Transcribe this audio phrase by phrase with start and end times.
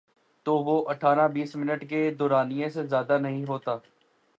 [0.45, 3.77] تو وہ اٹھارہ بیس منٹ کے دورانیے سے زیادہ نہیں ہوتا۔